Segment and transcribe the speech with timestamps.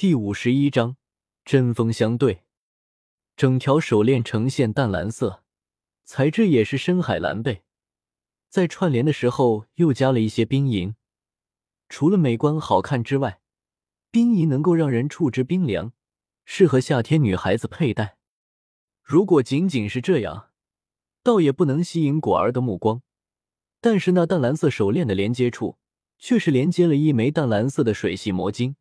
[0.00, 0.96] 第五十一章
[1.44, 2.44] 针锋相对。
[3.36, 5.44] 整条手链呈现淡蓝色，
[6.06, 7.64] 材质也是深海蓝贝，
[8.48, 10.94] 在串联的时候又加了一些冰银。
[11.90, 13.42] 除了美观好看之外，
[14.10, 15.92] 冰银能够让人触之冰凉，
[16.46, 18.16] 适合夏天女孩子佩戴。
[19.02, 20.48] 如果仅仅是这样，
[21.22, 23.02] 倒也不能吸引果儿的目光。
[23.82, 25.76] 但是那淡蓝色手链的连接处，
[26.18, 28.76] 却是连接了一枚淡蓝色的水系魔晶。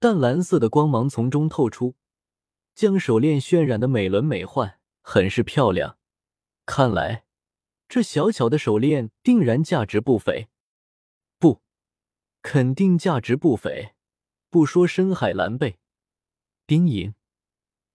[0.00, 1.96] 淡蓝色的光芒从中透出，
[2.74, 5.98] 将手链渲染的美轮美奂，很是漂亮。
[6.66, 7.24] 看来
[7.88, 10.48] 这小巧的手链定然价值不菲，
[11.38, 11.62] 不，
[12.42, 13.94] 肯定价值不菲。
[14.50, 15.78] 不说深海蓝贝、
[16.64, 17.14] 冰银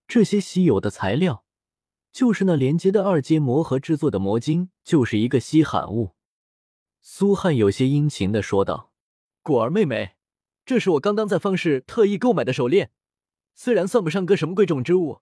[0.06, 1.46] 这些稀有的材料，
[2.12, 6.12] 就是那连接的二阶魔核制作的魔晶，就是一个稀罕物。
[7.02, 8.92] 苏汉有些殷勤的说道
[9.42, 10.16] ：“果儿妹妹。”
[10.66, 12.92] 这是我刚刚在方氏特意购买的手链，
[13.54, 15.22] 虽然算不上个什么贵重之物，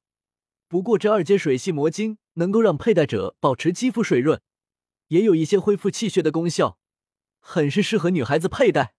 [0.67, 4.39] 不过这二阶水系魔晶能够让佩戴者保持肌肤水润，
[5.07, 6.77] 也有一些恢复气血的功效，
[7.39, 8.93] 很是适合女孩子佩戴。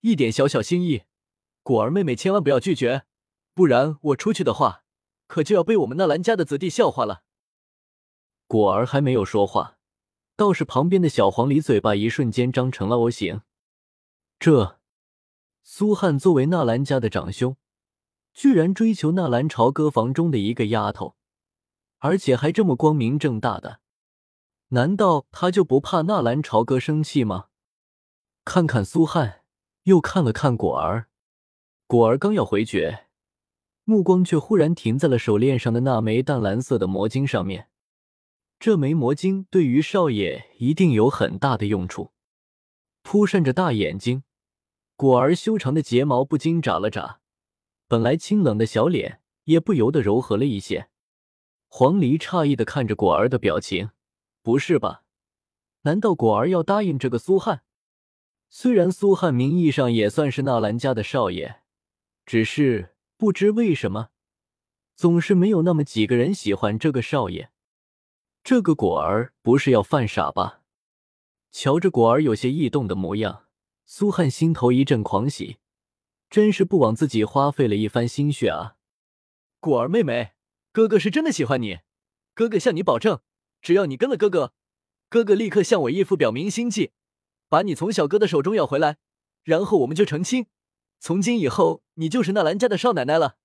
[0.00, 1.04] 一点小小心意，
[1.62, 3.04] 果儿妹妹千万不要拒绝，
[3.54, 4.82] 不然我出去的话，
[5.28, 7.22] 可就要被我们纳兰家的子弟笑话了。
[8.48, 9.78] 果儿还没有说话，
[10.34, 13.42] 倒是旁边的小黄鹂嘴巴一瞬间张成了 O 型，
[14.40, 14.81] 这。
[15.64, 17.56] 苏汉作为纳兰家的长兄，
[18.34, 21.14] 居然追求纳兰朝歌房中的一个丫头，
[21.98, 23.80] 而且还这么光明正大的，
[24.68, 27.46] 难道他就不怕纳兰朝歌生气吗？
[28.44, 29.44] 看看苏汉，
[29.84, 31.08] 又看了看果儿，
[31.86, 33.06] 果儿刚要回绝，
[33.84, 37.68] 目光却忽然停在了手链上的那枚淡蓝色的魔晶上面。
[38.58, 42.12] 这枚魔晶对于少爷一定有很大的用处。
[43.02, 44.24] 扑扇着大眼睛。
[44.96, 47.20] 果儿修长的睫毛不禁眨了眨，
[47.88, 50.88] 本来清冷的小脸也不由得柔和了一些。
[51.68, 53.90] 黄离诧异的看着果儿的表情，
[54.42, 55.04] 不是吧？
[55.82, 57.62] 难道果儿要答应这个苏汉？
[58.48, 61.62] 虽然苏汉名义上也算是纳兰家的少爷，
[62.26, 64.10] 只是不知为什么，
[64.94, 67.50] 总是没有那么几个人喜欢这个少爷。
[68.44, 70.60] 这个果儿不是要犯傻吧？
[71.50, 73.46] 瞧着果儿有些异动的模样。
[73.84, 75.58] 苏汉心头一阵狂喜，
[76.30, 78.76] 真是不枉自己花费了一番心血啊！
[79.60, 80.32] 果儿妹妹，
[80.72, 81.80] 哥哥是真的喜欢你，
[82.34, 83.20] 哥哥向你保证，
[83.60, 84.54] 只要你跟了哥哥，
[85.08, 86.92] 哥哥立刻向我义父表明心迹，
[87.48, 88.96] 把你从小哥的手中要回来，
[89.44, 90.46] 然后我们就成亲。
[90.98, 93.36] 从今以后，你就是纳兰家的少奶奶了。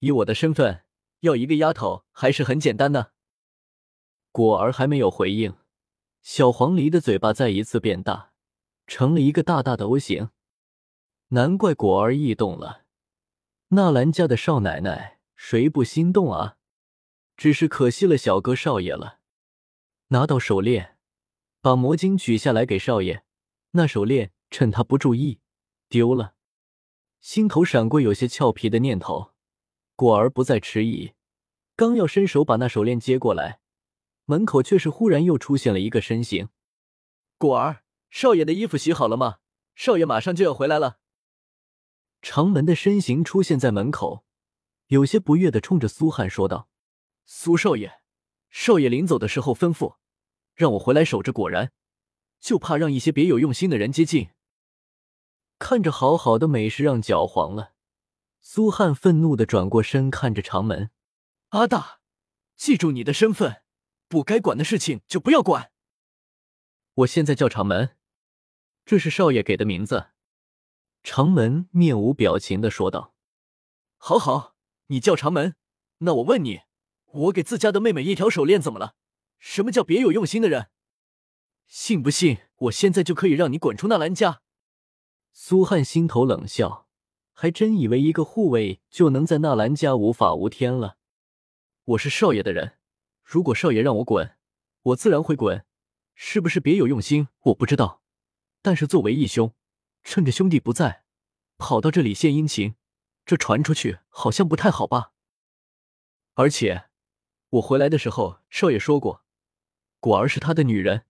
[0.00, 0.84] 以我的身份，
[1.20, 3.12] 要一个丫头还是很简单的。
[4.32, 5.54] 果儿还没有回应，
[6.20, 8.31] 小黄鹂的嘴巴再一次变大。
[8.86, 10.30] 成了一个大大的 O 型，
[11.28, 12.84] 难怪果儿异动了。
[13.68, 16.56] 纳兰家的少奶奶，谁不心动啊？
[17.36, 19.20] 只是可惜了小哥少爷了。
[20.08, 20.98] 拿到手链，
[21.62, 23.24] 把魔晶取下来给少爷。
[23.72, 25.40] 那手链趁他不注意
[25.88, 26.34] 丢了，
[27.20, 29.32] 心头闪过有些俏皮的念头。
[29.96, 31.14] 果儿不再迟疑，
[31.74, 33.60] 刚要伸手把那手链接过来，
[34.26, 36.50] 门口却是忽然又出现了一个身形。
[37.38, 37.81] 果儿。
[38.14, 39.38] 少爷的衣服洗好了吗？
[39.74, 40.98] 少爷马上就要回来了。
[42.20, 44.26] 长门的身形出现在门口，
[44.88, 46.68] 有些不悦的冲着苏汉说道
[47.24, 48.02] ：“苏少爷，
[48.50, 49.96] 少爷临走的时候吩咐，
[50.54, 51.32] 让我回来守着。
[51.32, 51.72] 果然，
[52.38, 54.28] 就怕让一些别有用心的人接近。
[55.58, 57.72] 看着好好的美食让搅黄了。”
[58.42, 60.90] 苏汉愤怒的转过身，看着长门
[61.48, 62.00] ：“阿大，
[62.56, 63.62] 记住你的身份，
[64.06, 65.72] 不该管的事情就不要管。
[66.96, 67.96] 我现在叫长门。”
[68.84, 70.08] 这是少爷给的名字，
[71.02, 73.14] 长门面无表情的说道
[73.96, 74.56] ：“好好，
[74.88, 75.54] 你叫长门。
[75.98, 76.62] 那我问你，
[77.06, 78.96] 我给自家的妹妹一条手链怎么了？
[79.38, 80.68] 什么叫别有用心的人？
[81.66, 84.42] 信不信我现在就可以让你滚出纳兰家？”
[85.32, 86.88] 苏汉心头冷笑，
[87.32, 90.98] 还真以为一个护卫就能在纳兰家无法无天了。
[91.84, 92.78] 我是少爷的人，
[93.22, 94.36] 如果少爷让我滚，
[94.82, 95.64] 我自然会滚。
[96.14, 97.28] 是不是别有用心？
[97.44, 98.01] 我不知道。
[98.62, 99.54] 但是作为义兄，
[100.04, 101.04] 趁着兄弟不在，
[101.58, 102.76] 跑到这里献殷勤，
[103.26, 105.12] 这传出去好像不太好吧？
[106.34, 106.88] 而且
[107.50, 109.24] 我回来的时候，少爷说过，
[110.00, 111.06] 果儿是他的女人，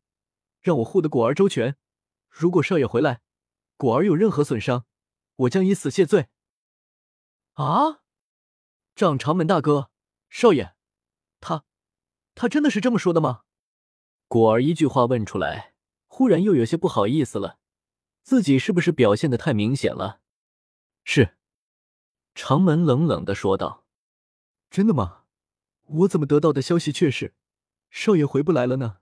[0.61, 1.77] 让我护得果儿周全。
[2.29, 3.21] 如果少爷回来，
[3.77, 4.87] 果儿有任何损伤，
[5.37, 6.29] 我将以死谢罪。
[7.53, 8.01] 啊！
[8.95, 9.91] 掌长门大哥，
[10.31, 10.75] 少爷，
[11.41, 11.65] 他，
[12.35, 13.43] 他真的是这么说的吗？
[14.27, 15.72] 果儿一句话问出来。
[16.15, 17.59] 忽然又有些不好意思了，
[18.21, 20.21] 自己是不是表现的太明显了？
[21.05, 21.39] 是。
[22.35, 23.87] 长门冷冷的说道
[24.71, 25.25] ：“真的吗？
[25.87, 27.35] 我怎么得到的消息却是，
[27.89, 28.99] 少爷回不来了呢？”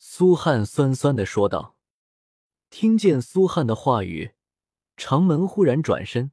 [0.00, 1.76] 苏汉酸酸的说道。
[2.68, 4.34] 听见苏汉的话语，
[4.96, 6.32] 长门忽然转身，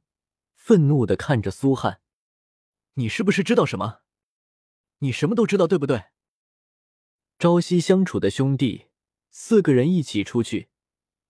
[0.56, 2.00] 愤怒的看着苏汉
[2.94, 4.00] ：“你是不是知道什么？
[4.98, 6.06] 你什么都知道，对不对？”
[7.38, 8.86] 朝夕相处的兄弟
[9.30, 10.68] 四个人一起出去，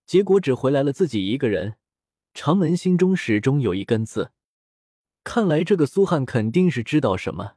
[0.05, 1.77] 结果只回来了自己一个人。
[2.33, 4.31] 长门心中始终有一根刺，
[5.23, 7.55] 看来这个苏汉肯定是知道什么。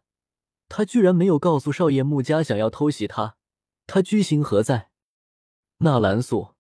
[0.69, 3.37] 他居然没有告诉少爷穆家想要偷袭他，
[3.87, 4.91] 他居心何在？
[5.79, 6.55] 纳兰素、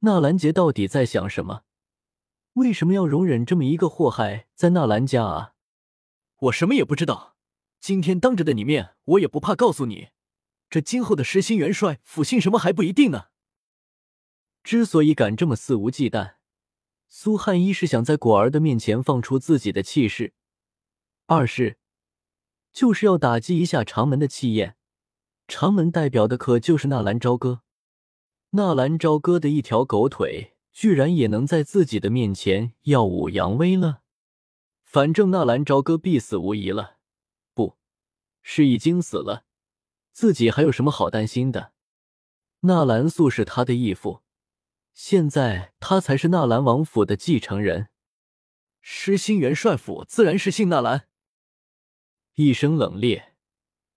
[0.00, 1.62] 纳兰杰到底在想什么？
[2.54, 5.54] 为什么要容忍这么一个祸害在纳兰家啊？
[6.36, 7.36] 我什么也不知道，
[7.80, 10.08] 今天当着的你面，我也不怕告诉你。
[10.74, 13.26] 这今后的实心元帅府姓什么还不一定呢。
[14.64, 16.34] 之所以敢这么肆无忌惮，
[17.06, 20.34] 苏汉一是想在果儿的面前放出自己的气势，
[21.26, 21.78] 二是
[22.72, 24.74] 就是要打击一下长门的气焰。
[25.46, 27.60] 长门代表的可就是纳兰朝歌，
[28.50, 34.00] 纳兰朝歌的一条狗腿，居然也能在自己的面前耀武扬威了。
[34.82, 36.96] 反正纳兰朝歌必死无疑了，
[37.54, 37.76] 不
[38.42, 39.44] 是已经死了。
[40.14, 41.72] 自己还有什么好担心的？
[42.60, 44.22] 纳兰素是他的义父，
[44.92, 47.88] 现在他才是纳兰王府的继承人。
[48.80, 51.08] 失心元帅府自然是姓纳兰。
[52.34, 53.32] 一声冷冽、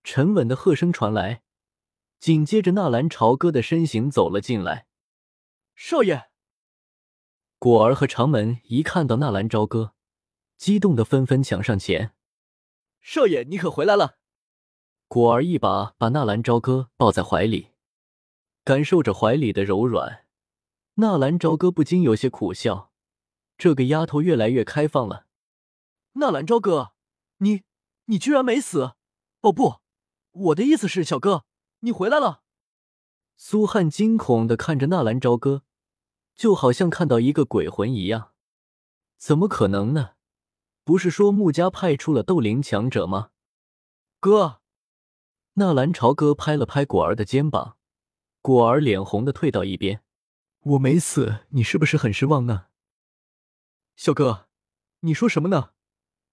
[0.02, 1.44] 沉稳的喝声传来，
[2.18, 4.88] 紧接着纳兰朝歌的身形走了进来。
[5.76, 6.30] 少爷，
[7.60, 9.94] 果儿和长门一看到纳兰朝歌，
[10.56, 12.12] 激动的纷纷抢上前。
[13.00, 14.17] 少爷，你可回来了！
[15.08, 17.68] 果儿一把把纳兰朝歌抱在怀里，
[18.62, 20.26] 感受着怀里的柔软，
[20.96, 22.92] 纳兰朝歌不禁有些苦笑。
[23.56, 25.24] 这个丫头越来越开放了。
[26.12, 26.92] 纳兰朝歌，
[27.38, 27.62] 你
[28.04, 28.92] 你居然没死？
[29.40, 29.76] 哦不，
[30.30, 31.46] 我的意思是，小哥，
[31.80, 32.42] 你回来了。
[33.38, 35.62] 苏汉惊恐的看着纳兰朝歌，
[36.34, 38.32] 就好像看到一个鬼魂一样。
[39.16, 40.10] 怎么可能呢？
[40.84, 43.30] 不是说穆家派出了斗灵强者吗？
[44.20, 44.57] 哥。
[45.58, 47.76] 纳兰朝歌拍了拍果儿的肩膀，
[48.40, 50.04] 果儿脸红的退到一边。
[50.60, 52.66] 我没死，你是不是很失望呢？
[53.96, 54.46] 小哥，
[55.00, 55.72] 你说什么呢？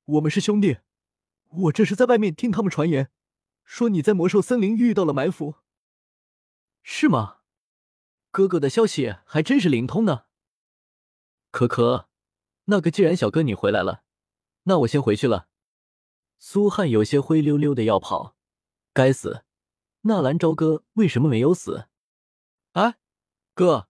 [0.05, 0.77] 我们是兄弟，
[1.49, 3.09] 我这是在外面听他们传言，
[3.63, 5.55] 说你在魔兽森林遇到了埋伏，
[6.83, 7.37] 是吗？
[8.29, 10.25] 哥哥的消息还真是灵通呢。
[11.49, 12.09] 可可，
[12.65, 14.03] 那个既然小哥你回来了，
[14.65, 15.47] 那我先回去了。
[16.37, 18.34] 苏汉有些灰溜溜的要跑。
[18.95, 19.43] 该死，
[20.03, 21.89] 纳兰朝歌为什么没有死？
[22.71, 22.95] 哎，
[23.53, 23.89] 哥，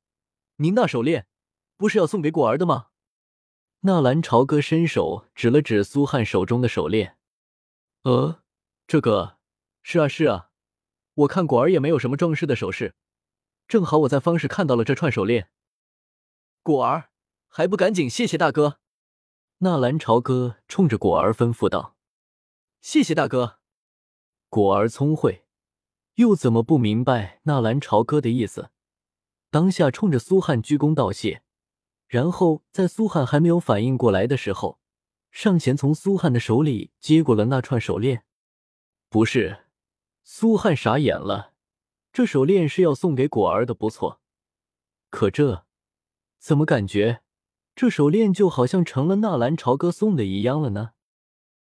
[0.56, 1.28] 您那手链
[1.78, 2.88] 不是要送给果儿的吗？
[3.82, 7.20] 纳兰朝歌伸手指了指苏汉手中的手链。
[8.02, 8.42] 呃，
[8.88, 9.38] 这个
[9.84, 10.50] 是啊是啊，
[11.14, 12.96] 我看果儿也没有什么装饰的首饰，
[13.68, 15.52] 正好我在方氏看到了这串手链。
[16.64, 17.12] 果儿
[17.48, 18.80] 还不赶紧谢谢大哥！
[19.60, 21.96] 纳兰朝歌冲着果儿吩咐道
[22.82, 23.60] ：“谢谢大哥。”
[24.50, 25.46] 果儿聪慧，
[26.16, 28.70] 又怎么不明白纳兰朝歌的意思？
[29.50, 31.42] 当下冲着苏汉鞠躬道谢，
[32.08, 34.80] 然后在苏汉还没有反应过来的时候，
[35.32, 38.24] 上前从苏汉的手里接过了那串手链。
[39.10, 39.66] 不是，
[40.24, 41.54] 苏汉傻眼了，
[42.12, 44.20] 这手链是要送给果儿的，不错。
[45.10, 45.66] 可这
[46.40, 47.22] 怎么感觉
[47.76, 50.95] 这手链就好像成了纳兰朝歌送的一样了呢？